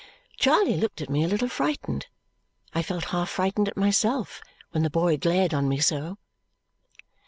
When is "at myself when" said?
3.67-4.81